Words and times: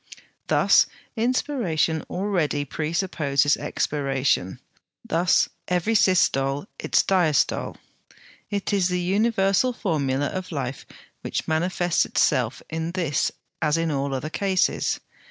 Thus 0.47 0.87
inspiration 1.15 2.01
already 2.09 2.65
presupposes 2.65 3.55
expiration; 3.55 4.59
thus 5.05 5.47
every 5.67 5.93
systole 5.93 6.65
its 6.79 7.03
diastole. 7.03 7.77
It 8.49 8.73
is 8.73 8.87
the 8.87 8.99
universal 8.99 9.73
formula 9.73 10.25
of 10.25 10.51
life 10.51 10.87
which 11.21 11.47
manifests 11.47 12.03
itself 12.07 12.63
in 12.67 12.93
this 12.93 13.31
as 13.61 13.77
in 13.77 13.91
all 13.91 14.15
other 14.15 14.31
cases. 14.31 14.99